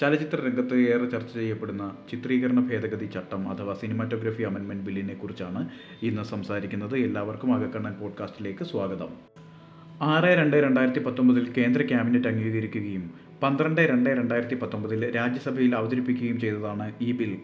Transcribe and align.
ചലച്ചിത്ര 0.00 0.46
രംഗത്ത് 0.46 0.74
ഏറെ 0.74 1.06
ചർച്ച 1.06 1.34
ചെയ്യപ്പെടുന്ന 1.34 1.96
ചിത്രീകരണ 2.10 2.60
ഭേദഗതി 2.60 3.06
ചട്ടം 3.06 3.48
അഥവാ 3.48 3.74
സിനിമാറ്റോഗ്രഫി 3.74 4.42
അമെൻമെന്റ് 4.42 4.84
ബില്ലിനെ 4.84 5.14
കുറിച്ചാണ് 5.14 5.68
ഇന്ന് 6.02 6.22
സംസാരിക്കുന്നത്. 6.22 6.96
എല്ലാവർക്കും 6.96 7.54
അകക്കണ്ണൻ 7.54 7.92
പോഡ്കാസ്റ്റിലേക്ക് 7.92 8.64
സ്വാഗതം. 8.64 9.08
ആറ് 10.02 10.38
രണ്ട് 10.38 10.56
രണ്ടായിരത്തി 10.56 10.98
പത്തൊമ്പതിൽ 10.98 11.52
കേന്ദ്ര 11.52 11.88
ക്യാബിനറ്റ് 11.88 12.28
അംഗീകരിക്കുകയും 12.28 13.10
പന്ത്രണ്ട് 13.42 13.80
രണ്ട് 13.80 14.10
രണ്ടായിരത്തി 14.10 14.54
പത്തൊമ്പതിൽ 14.54 15.16
രാജ്യസഭയിൽ 15.16 15.74
അവതരിപ്പിക്കുകയും 15.74 16.40
ചെയ്തതാണ് 16.40 16.92
ഈ 17.00 17.12
ബിൽ. 17.12 17.36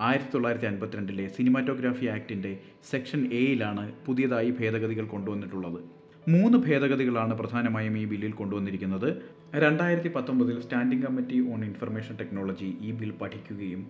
ആയിരത്തി 0.00 0.30
തൊള്ളായിരത്തി 0.34 0.66
അൻപത്തിരണ്ടിലെ 0.66 1.28
സിനിമാറ്റോഗ്രാഫി 1.28 2.06
ആക്ടിന്റെ 2.06 2.58
സെക്ഷൻ 2.90 3.28
എയിലാണ് 3.32 3.92
പുതിയതായി 4.06 4.50
ഭേദഗതികൾ 4.50 5.06
കൊണ്ടുവന്നിട്ടുള്ളത്. 5.06 5.97
മൂന്ന് 6.32 6.56
ഭേദഗതികളാണ് 6.64 7.34
പ്രധാനമായും 7.38 7.94
ഈ 7.98 8.04
ബില്ലിൽ 8.04 8.32
കൊണ്ടുവന്നിരിക്കുന്നത്. 8.38 9.06
രണ്ടായിരത്തി 9.62 10.10
പത്തൊമ്പതിൽ 10.16 10.56
standing 10.64 11.04
committee 11.06 11.38
on 11.52 11.60
information 11.68 12.14
technology 12.20 12.68
ഈ 12.86 12.90
ബിൽ 12.98 13.12
പഠിക്കുകയും 13.20 13.82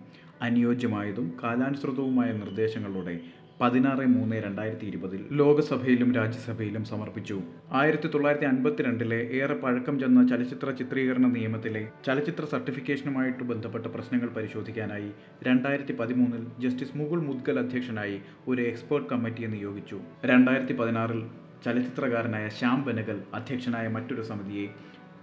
അനുയോജ്യമായതും 0.47 1.27
കാലാനുസൃതവുമായ 1.41 2.29
നിർദ്ദേശങ്ങളോടെ 2.41 3.15
പതിനാറ് 3.61 4.05
മൂന്ന് 4.13 4.37
രണ്ടായിരത്തി 4.45 4.85
ഇരുപതിൽ 4.91 5.21
ലോകസഭയിലും 5.39 6.09
രാജ്യസഭയിലും 6.19 6.83
സമർപ്പിച്ചു. 6.91 7.37
ആയിരത്തി 7.79 8.07
തൊള്ളായിരത്തി 8.13 8.47
അൻപത്തിരണ്ടിലെ 8.51 9.19
ഏറെ 9.39 9.55
പഴക്കം 9.63 9.95
ചെന്ന 10.03 10.23
ചലച്ചിത്ര 10.31 10.71
ചിത്രീകരണ 10.81 11.25
നിയമത്തിലെ 11.35 11.83
ചലച്ചിത്ര 12.07 12.45
സർട്ടിഫിക്കേഷനുമായിട്ട് 12.53 13.43
ബന്ധപ്പെട്ട 13.51 13.85
പ്രശ്നങ്ങൾ 13.95 14.31
പരിശോധിക്കാനായി 14.37 15.11
രണ്ടായിരത്തി 15.49 15.95
പതിമൂന്നിൽ 15.99 16.45
ജസ്റ്റിസ് 16.65 16.97
മുകുൾ 17.01 17.21
മുദ്ഗൽ 17.27 17.59
അധ്യക്ഷനായി 17.63 18.17
ഒരു 18.47 18.63
എക്സ്പേർട്ട് 18.71 19.11
കമ്മിറ്റിയെ 19.11 19.51
നിയോഗിച്ചു. 19.57 19.99
രണ്ടായിരത്തി 20.25 20.77
പതിനാറിൽ 20.81 21.21
ചലച്ചിത്രകാരനായ 21.63 22.47
ശ്യാം 22.47 22.79
ബനഗൽ 22.87 23.17
അധ്യക്ഷനായ 23.33 23.87
മറ്റൊരു 23.87 24.21
സമിതിയെ 24.21 24.65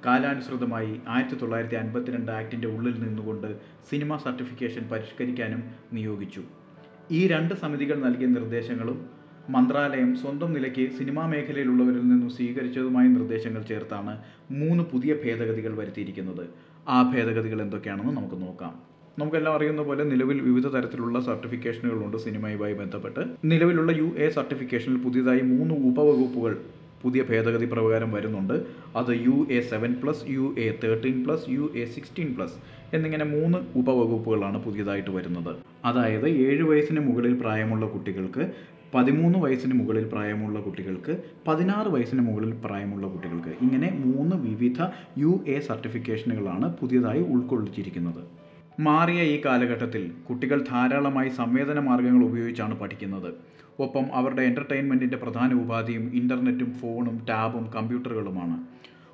കാലാനുസൃതമായി 0.06 1.00
ആയിരത്തി 1.08 1.36
തൊള്ളായിരത്തി 1.40 1.76
അൻപത്തിരണ്ട് 1.76 2.32
ആക്ടിന്റെ 2.32 2.68
ഉള്ളിൽ 2.68 2.96
നിന്നുകൊണ്ട് 3.04 3.48
സിനിമ 3.90 4.16
സർട്ടിഫിക്കേഷൻ 4.16 4.88
പരിഷ്കരിക്കാനും 4.92 5.62
നിയോഗിച്ചു. 5.92 6.42
ഈ 7.10 7.26
രണ്ട് 7.26 7.54
സമിതികൾ 7.54 7.96
നൽകിയ 8.06 8.26
നിർദ്ദേശങ്ങളും 8.26 8.98
മന്ത്രാലയം 9.50 10.16
സ്വന്തം 10.16 10.52
നിലയ്ക്ക് 10.52 10.84
സിനിമാ 10.98 11.26
മേഖലയിലുള്ളവരിൽ 11.26 12.04
നിന്നും 12.08 12.30
സ്വീകരിച്ചതുമായ 12.30 13.06
നിർദ്ദേശങ്ങൾ 13.08 13.62
ചേർത്താണ് 13.62 14.14
മൂന്ന് 14.50 14.82
പുതിയ 14.82 15.14
ഭേദഗതികൾ 15.24 15.74
വരുത്തിയിരിക്കുന്നത്. 15.76 16.44
ആ 16.88 17.10
ഭേദഗതികൾ 17.12 17.62
എന്തൊക്കെയാണെന്ന് 17.62 18.16
നമുക്ക് 18.16 18.42
നോക്കാം. 18.42 18.95
നമുക്കെല്ലാം 19.20 19.54
അറിയുന്ന 19.56 19.82
പോലെ 19.88 20.02
നിലവിൽ 20.12 20.38
വിവിധ 20.46 20.66
തരത്തിലുള്ള 20.72 21.18
സർട്ടിഫിക്കേഷനുകളുണ്ട് 21.28 22.16
സിനിമയുമായി 22.24 22.74
ബന്ധപ്പെട്ട്. 22.80 23.22
നിലവിലുള്ള 23.50 23.92
യു 24.00 24.08
എ 24.24 24.26
സർട്ടിഫിക്കേഷനിൽ 24.34 24.98
പുതിയതായി 25.04 25.42
മൂന്ന് 25.52 25.74
ഉപവകുപ്പുകൾ 25.90 26.54
പുതിയ 27.02 27.22
ഭേദഗതി 27.30 27.66
പ്രകാരം 27.72 28.10
വരുന്നുണ്ട്. 28.16 28.54
അത് 29.00 29.12
U 29.26 29.36
A 29.56 29.58
seven 29.70 29.92
plus 30.02 30.22
U 30.36 30.46
A 30.66 30.68
thirteen 30.82 31.16
plus 31.24 31.46
U 31.56 31.64
A 31.80 31.84
sixteen 31.96 32.30
plus 32.36 32.56
എന്നിങ്ങനെ 32.96 33.26
മൂന്ന് 33.34 33.58
ഉപവകുപ്പുകളാണ് 33.80 34.58
പുതിയതായിട്ട് 34.66 35.12
വരുന്നത്. 35.16 35.52
അതായത് 35.90 36.28
ഏഴ് 36.46 36.64
വയസ്സിന് 36.70 37.00
മുകളിൽ 37.08 37.34
പ്രായമുള്ള 37.42 37.86
കുട്ടികൾക്ക് 37.96 38.44
പതിമൂന്ന് 38.94 39.38
വയസ്സിന് 39.44 39.74
മുകളിൽ 39.80 40.04
പ്രായമുള്ള 40.12 40.58
കുട്ടികൾക്ക് 40.66 41.14
പതിനാറ് 41.46 41.88
വയസ്സിന് 41.94 42.22
മുകളിൽ 42.30 42.52
പ്രായമുള്ള 42.64 43.06
കുട്ടികൾക്ക് 43.14 43.52
ഇങ്ങനെ 43.66 43.88
മൂന്ന് 44.04 44.36
വിവിധ 44.48 44.80
യു 45.22 45.32
എ 45.54 45.58
സർട്ടിഫിക്കേഷനുകളാണ് 45.68 46.68
പുതിയതായി 46.80 47.22
ഉൾക്കൊള്ളിച്ചിരിക്കുന്നത്. 47.34 48.22
മാറിയ 48.84 49.20
ഈ 49.34 49.36
കാലഘട്ടത്തിൽ 49.44 50.02
കുട്ടികൾ 50.28 50.58
ധാരാളമായി 50.70 51.28
സംവേദന 51.28 51.78
മാർഗങ്ങൾ 51.78 52.24
ഉപയോഗിച്ചാണ് 52.24 52.74
പഠിക്കുന്നത്. 52.80 53.28
ഒപ്പം 53.84 54.06
അവരുടെ 54.14 54.42
എന്റർടൈൻമെന്റിന്റെ 54.42 55.16
പ്രധാന 55.16 55.54
ഉപാധിയും 55.54 56.04
ഇന്റർനെറ്റും 56.14 56.70
ഫോണും 56.80 57.16
ടാബും 57.28 57.64
കമ്പ്യൂട്ടറുകളുമാണ്. 57.76 58.56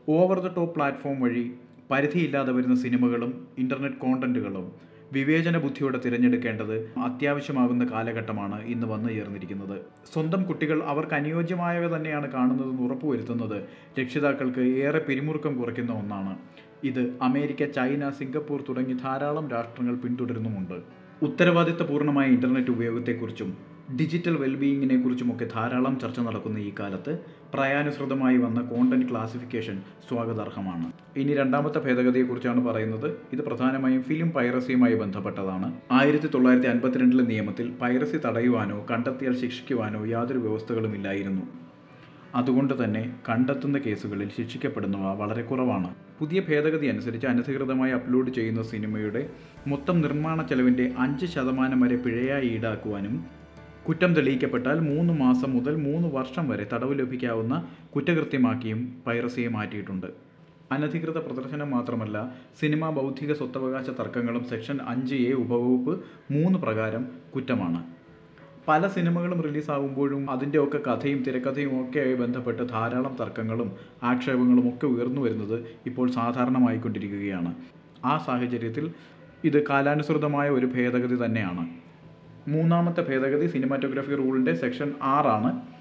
ഓവർ 0.08 0.38
ദ 0.40 0.50
ടോപ്പ് 0.56 0.74
പ്ലാറ്റ്ഫോം 0.74 1.20
വഴി 1.20 1.44
പരിധിയില്ലാതെ 1.90 2.52
വരുന്ന 2.52 2.76
സിനിമകളും 2.84 3.32
ഇന്റർനെറ്റ് 3.58 4.00
കോണ്ടന്റുകളും 4.04 4.66
വിവേചന 5.12 5.56
ബുദ്ധിയോടെ 5.58 5.98
തിരഞ്ഞെടുക്കേണ്ടത് 6.04 6.76
അത്യാവശ്യമാകുന്ന 7.06 7.84
കാലഘട്ടമാണ് 7.84 8.58
ഇന്ന് 8.64 8.86
വന്നു 8.86 9.08
ചേർന്നിരിക്കുന്നത്. 9.08 9.76
സ്വന്തം 10.12 10.42
കുട്ടികൾ 10.42 10.82
അവർക്ക് 10.92 11.14
അനുയോജ്യമായവ 11.14 11.96
തന്നെയാണ് 11.96 12.28
കാണുന്നതെന്ന് 12.32 12.82
ഉറപ്പുവരുത്തുന്നത് 12.88 13.58
രക്ഷിതാക്കൾക്ക് 14.00 14.60
ഏറെ 14.60 14.98
പിരിമുറുക്കം 15.08 15.54
കുറയ്ക്കുന്ന 15.60 15.92
ഒന്നാണ്. 15.92 16.34
ഇത് 16.84 17.02
അമേരിക്ക 17.22 17.64
ചൈന 17.64 18.10
സിംഗപ്പൂർ 18.10 18.64
തുടങ്ങി 18.68 18.94
ധാരാളം 19.04 19.50
രാഷ്ട്രങ്ങൾ 19.50 19.94
പിന്തുടരുന്നുമുണ്ട്. 19.94 20.78
ഉത്തരവാദിത്തപൂർണമായ 21.22 22.26
ഇന്റർനെറ്റ് 22.26 22.70
ഉപയോഗത്തെക്കുറിച്ചും 22.70 23.50
ഡിജിറ്റൽ 24.00 24.36
വെൽബീയിങ്ങിനെ 24.36 25.02
കുറിച്ചുമൊക്കെ 25.02 25.48
ധാരാളം 25.54 26.00
ചർച്ച 26.00 26.20
നടക്കുന്ന 26.20 26.58
ഈ 26.58 26.72
കാലത്ത് 26.80 27.12
പ്രായാനുസൃതമായി 27.54 28.36
വന്ന 28.36 28.60
കോണ്ടന്റ് 28.60 29.10
ക്ലാസിഫിക്കേഷൻ 29.10 29.82
സ്വാഗതാർഹമാണ്. 30.08 30.92
ഇനി 31.16 31.34
രണ്ടാമത്തെ 31.34 31.78
ഭേദഗതിയെക്കുറിച്ചാണ് 31.78 32.66
പറയുന്നത്. 32.66 33.16
ഇത് 33.32 33.42
പ്രധാനമായും 33.44 34.02
ഫിലിം 34.02 34.30
പൈറസിയുമായി 34.30 34.94
ബന്ധപ്പെട്ടതാണ്. 34.94 35.72
ആയിരത്തി 35.92 36.26
തൊള്ളായിരത്തി 36.26 36.68
അൻപത്തിരണ്ടിലെ 36.68 37.24
നിയമത്തിൽ 37.24 37.70
പൈറസി 37.82 38.16
തടയുവാനോ 38.26 38.86
കണ്ടെത്തിയാൽ 38.90 39.36
ശിക്ഷിക്കുവാനോ 39.36 40.06
യാതൊരു 40.06 40.38
വ്യവസ്ഥകളും 40.38 40.94
ഇല്ലായിരുന്നു. 40.94 41.42
അതുകൊണ്ട് 42.34 42.84
തന്നെ 42.84 43.16
കണ്ടെത്തുന്ന 43.28 43.78
കേസുകളിൽ 43.78 44.28
ശിക്ഷിക്കപ്പെടുന്നവ 44.28 45.14
വളരെ 45.14 45.42
കുറവാണ്. 45.42 45.90
പുതിയ 46.22 46.40
ഭേദഗതി 46.40 46.86
അനുസരിച്ച് 46.86 47.26
അനധികൃതമായി 47.26 47.92
അപ്ലോഡ് 47.92 48.30
ചെയ്യുന്ന 48.30 48.62
സിനിമയുടെ 48.62 49.22
മൊത്തം 49.66 50.00
നിർമ്മാണ 50.00 50.42
ചെലവിന്റെ 50.42 50.84
അഞ്ച് 50.98 51.26
ശതമാനം 51.26 51.80
വരെ 51.80 51.96
പിഴയായി 51.96 52.48
ഈടാക്കുവാനും 52.48 53.14
കുറ്റം 53.88 54.14
തെളിയിക്കപ്പെട്ടാൽ 54.14 54.80
മൂന്ന് 54.80 55.12
മാസം 55.12 55.50
മുതൽ 55.52 55.76
മൂന്ന് 55.76 56.08
വർഷം 56.08 56.48
വരെ 56.48 56.66
തടവ് 56.72 56.98
ലഭിക്കാവുന്ന 56.98 57.54
കുറ്റകൃത്യമാക്കിയും 57.96 59.02
പൈറസിയെ 59.06 59.48
മാറ്റിയിട്ടുണ്ട്. 59.48 60.06
അനധികൃത 60.72 61.18
പ്രദർശനം 61.18 61.70
മാത്രമല്ല 61.70 62.34
സിനിമാ 62.60 62.90
ബൗദ്ധിക 62.90 63.32
സ്വത്തവകാശ 63.32 63.88
തർക്കങ്ങളും 63.90 64.44
സെക്ഷൻ 64.44 64.78
അഞ്ച് 64.86 65.14
എ 65.14 65.32
ഉപവകുപ്പ് 65.32 65.94
മൂന്ന് 66.30 66.58
പ്രകാരം 66.58 67.04
കുറ്റമാണ്. 67.36 67.82
പല 68.68 68.88
സിനിമകളും 68.88 69.42
റിലീസാകുമ്പോഴും 69.42 70.30
അതിന്റെ 70.30 70.58
ഒക്കെ 70.58 70.78
കഥയും 70.78 71.22
തിരക്കഥയും 71.22 71.80
ഒക്കെയായി 71.80 72.14
ബന്ധപ്പെട്ട് 72.14 72.68
ധാരാളം 72.68 73.16
തർക്കങ്ങളും 73.20 73.72
ആക്ഷേപങ്ങളും 74.02 74.68
ഒക്കെ 74.68 74.86
ഉയർന്നു 74.86 75.20
വരുന്നത് 75.20 75.64
ഇപ്പോൾ 75.86 76.10
സാധാരണമായിക്കൊണ്ടിരിക്കുകയാണ്. 76.10 77.54
ആ 78.04 78.18
സാഹചര്യത്തിൽ 78.18 78.90
ഇത് 79.44 79.66
കാലാനുസൃതമായ 79.68 80.50
ഒരു 80.50 80.66
ഭേദഗതി 80.66 81.24
തന്നെയാണ്. 81.24 81.68
മൂന്നാമത്തെ 82.50 83.00
ഭേദഗതി 83.00 83.46
സിനിമാറ്റോഗ്രഫി 83.46 84.14
റൂളിന്റെ 84.14 84.54
സെക്ഷൻ 84.54 84.92
ആറാണ്. 85.02 85.71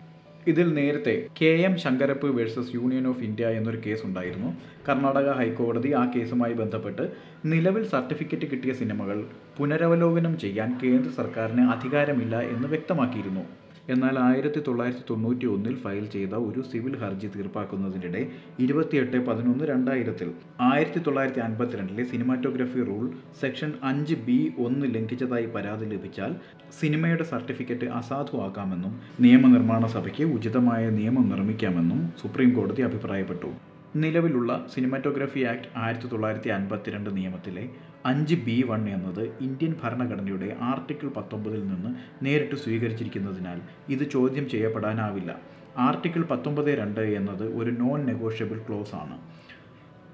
ഇതിൽ 0.48 0.74
നേരത്തെ 0.74 1.14
K 1.40 1.50
M 1.66 1.78
Shankarappa 1.78 2.28
versus 2.38 2.76
union 2.76 3.08
of 3.08 3.24
India 3.24 3.48
എന്നൊരു 3.48 3.80
കേസ് 3.86 4.06
ഉണ്ടായിരുന്നു. 4.06 4.50
കർണാടക 4.88 5.30
ഹൈക്കോടതി 5.40 5.92
ആ 5.92 6.12
കേസുമായി 6.16 6.54
ബന്ധപ്പെട്ട് 6.54 7.04
നിലവിൽ 7.46 7.84
സർട്ടിഫിക്കറ്റ് 7.88 8.52
കിട്ടിയ 8.52 8.74
സിനിമകൾ 8.74 9.26
പുനരവലോകനം 9.58 10.38
ചെയ്യാൻ 10.38 10.80
കേന്ദ്ര 10.84 11.12
സർക്കാരിന് 11.12 11.72
അധികാരമില്ല 11.72 12.42
എന്ന് 12.42 12.68
വ്യക്തമാക്കിയിരുന്നു. 12.68 13.44
എന്നാൽ 13.90 14.20
ആയിരത്തി 14.20 14.60
തൊള്ളായിരത്തി 14.60 15.06
തൊണ്ണൂറ്റി 15.10 15.46
ഒന്നിൽ 15.46 15.76
ഫയൽ 15.76 16.06
ചെയ്ത 16.06 16.34
ഒരു 16.34 16.62
സിവിൽ 16.62 16.96
ഹർജി 16.96 17.28
തീർപ്പാക്കുന്നതിനിടെ 17.28 18.22
ഇരുപത്തിയെട്ട് 18.60 19.18
പതിനൊന്ന് 19.20 19.66
രണ്ടായിരത്തിൽ 19.66 20.30
ആയിരത്തി 20.62 21.00
തൊള്ളായിരത്തി 21.00 21.40
അൻപത്തിരണ്ടിലെ 21.40 22.04
സിനിമാറ്റോഗ്രഫി 22.04 22.80
റൂൾ 22.80 23.06
സെക്ഷൻ 23.42 23.74
അഞ്ച് 23.84 24.16
ബി 24.16 24.54
ഒന്ന് 24.58 24.88
ലംഘിച്ചതായി 24.96 25.46
പരാതി 25.46 25.86
ലഭിച്ചാൽ 25.86 26.34
സിനിമയുടെ 26.80 27.24
സർട്ടിഫിക്കറ്റ് 27.24 27.86
അസാധുവാക്കാമെന്നും 27.86 29.00
നിയമനിർമ്മാണ 29.20 29.86
സഭയ്ക്ക് 29.88 30.24
ഉചിതമായ 30.24 30.90
നിയമം 30.90 31.30
നിർമ്മിക്കാമെന്നും 31.30 32.14
സുപ്രീം 32.22 32.54
കോടതി 32.54 32.82
അഭിപ്രായപ്പെട്ടു. 32.82 33.52
നിലവിലുള്ള 33.94 34.52
സിനിമാറ്റോഗ്രഫി 34.74 35.42
ആക്ട് 35.44 35.70
ആയിരത്തി 35.78 36.08
തൊള്ളായിരത്തി 36.08 36.50
അൻപത്തിരണ്ട് 36.50 37.10
നിയമത്തിലെ 37.18 37.64
അഞ്ച് 38.06 38.36
ബി 38.46 38.56
വൺ 38.70 38.84
എന്നത് 38.90 39.24
ഇന്ത്യൻ 39.42 39.74
ഭരണഘടനയുടെ 39.82 40.50
ആർട്ടിക്കിൾ 40.70 41.08
പത്തൊമ്പതിൽ 41.18 41.62
നിന്ന് 41.68 41.90
നേരിട്ട് 42.26 42.56
സ്വീകരിച്ചിരിക്കുന്നതിനാൽ 42.56 43.58
ഇത് 43.90 44.04
ചോദ്യം 44.12 44.50
ചെയ്യപ്പെടാനാവില്ല. 44.50 45.32
ആർട്ടിക്കിൾ 45.78 46.22
പത്തൊമ്പത് 46.32 46.70
രണ്ട് 46.80 47.04
എന്നത് 47.20 47.46
ഒരു 47.60 47.72
നോൺ 47.82 48.00
നെഗോഷ്യബിൾ 48.06 48.60
ക്ലോസ് 48.68 48.96
ആണ്. 48.96 49.18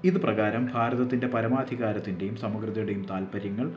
ഇത് 0.04 0.18
പ്രകാരം 0.24 0.64
ഭാരതത്തിന്റെ 0.74 1.28
പരമാധികാരത്തിന്റെയും 1.28 2.36
സമഗ്രതയുടെയും 2.36 3.04
താൽപ്പര്യങ്ങൾ 3.04 3.68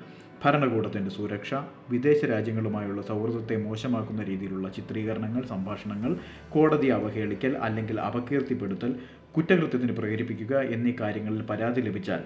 ഭരണകൂടത്തിന്റെ 0.42 1.12
സുരക്ഷ 1.16 1.52
വിദേശ 1.92 2.20
രാജ്യങ്ങളുമായുള്ള 2.26 3.02
സൗഹൃദത്തെ 3.10 3.56
മോശമാക്കുന്ന 3.66 4.22
രീതിയിലുള്ള 4.24 4.68
ചിത്രീകരണങ്ങൾ 4.78 5.44
സംഭാഷണങ്ങൾ 5.52 6.12
കോടതി 6.50 6.88
അവഹേളിക്കൽ 6.90 7.54
അല്ലെങ്കിൽ 7.68 7.98
അപകീർത്തിപ്പെടുത്തൽ 8.00 8.94
കുറ്റകൃത്യത്തിന് 9.36 9.94
പ്രേരിപ്പിക്കുക 9.94 10.62
എന്നീ 10.76 10.94
കാര്യങ്ങളിൽ 11.02 11.42
പരാതി 11.42 11.82
ലഭിച്ചാൽ 11.82 12.24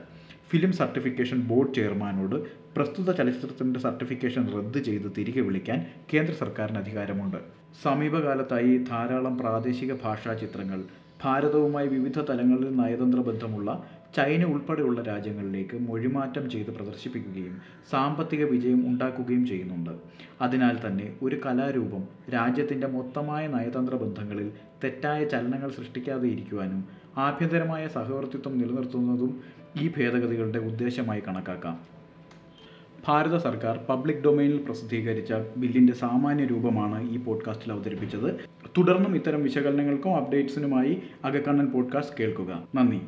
ഫിലിം 0.49 0.73
സർട്ടിഫിക്കേഷൻ 0.73 1.39
ബോർഡ് 1.49 1.73
ചെയർമാനോട് 1.73 2.35
പ്രസ്തുത 2.75 3.11
ചലച്ചിത്രത്തിന്റെ 3.11 3.79
സർട്ടിഫിക്കേഷൻ 3.79 4.43
റദ്ദ് 4.57 4.79
ചെയ്ത് 4.79 5.07
തിരികെ 5.17 5.41
വിളിക്കാൻ 5.41 5.79
കേന്ദ്ര 6.13 6.33
സർക്കാരിന് 6.33 6.77
അധികാരമുണ്ട്. 6.77 7.39
സമീപകാലത്തായി 7.83 8.77
ധാരാളം 8.89 9.37
പ്രാദേശിക 9.37 9.93
ഭാഷാ 9.93 10.33
ചിത്രങ്ങൾ 10.33 10.79
ഭാരതവുമായി 11.23 11.87
വിവിധ 11.87 12.19
തലങ്ങളിൽ 12.19 12.75
നയതന്ത്ര 12.75 13.19
ബന്ധമുള്ള 13.19 13.89
ചൈന 14.15 14.43
ഉൾപ്പെടെയുള്ള 14.43 15.01
രാജ്യങ്ങളിലേക്ക് 15.01 15.77
മൊഴിമാറ്റം 15.77 16.49
ചെയ്ത് 16.49 16.71
പ്രദർശിപ്പിക്കുകയും 16.71 17.61
സാമ്പത്തിക 17.91 18.43
വിജയം 18.43 18.87
ഉണ്ടാക്കുകയും 18.87 19.47
ചെയ്യുന്നുണ്ട്. 19.47 19.89
അതിനാൽ 20.41 20.77
തന്നെ 20.87 21.13
ഒരു 21.21 21.41
കലാരൂപം 21.45 22.03
രാജ്യത്തിന്റെ 22.33 22.87
മൊത്തമായ 22.87 23.47
നയതന്ത്ര 23.47 23.95
ബന്ധങ്ങളിൽ 23.95 24.51
തെറ്റായ 24.83 25.25
ചലനങ്ങൾ 25.25 25.71
സൃഷ്ടിക്കാതെ 25.71 26.27
ഇരിക്കുവാനും 26.27 26.85
ആഭ്യന്തരമായ 27.17 27.87
സഹവർത്തിത്വം 27.87 28.57
നിലനിർത്തുന്നതും 28.57 29.41
ഈ 29.81 29.91
ഭേദഗതികളുടെ 29.97 30.59
ഉദ്ദേശമായി 30.59 31.21
കണക്കാക്കാം. 31.27 31.79
ഭാരത 33.07 33.37
സർക്കാർ 33.37 33.77
പബ്ലിക് 33.89 34.23
ഡൊമൈനിൽ 34.23 34.57
പ്രസിദ്ധീകരിച്ച 34.57 35.33
ബില്ലിന്റെ 35.33 35.93
സാമാന്യ 35.93 36.45
രൂപമാണ് 36.45 37.09
ഈ 37.09 37.17
പോഡ്കാസ്റ്റിൽ 37.17 37.71
അവതരിപ്പിച്ചത്. 37.71 38.54
തുടർന്നും 38.77 39.15
ഇത്തരം 39.15 39.43
വിശകലനങ്ങൾക്കും 39.43 40.15
അപ്ഡേറ്റ്സിനുമായി 40.15 41.01
അകക്കണ്ണൻ 41.23 41.65
പോഡ്കാസ്റ്റ് 41.65 42.17
കേൾക്കുക. 42.19 42.67
നന്ദി. 42.75 43.01